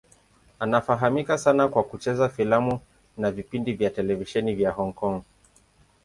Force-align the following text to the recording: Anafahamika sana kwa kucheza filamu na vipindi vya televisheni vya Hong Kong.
Anafahamika 0.59 1.37
sana 1.37 1.67
kwa 1.67 1.83
kucheza 1.83 2.29
filamu 2.29 2.79
na 3.17 3.31
vipindi 3.31 3.73
vya 3.73 3.89
televisheni 3.89 4.55
vya 4.55 4.71
Hong 4.71 4.93
Kong. 4.93 5.21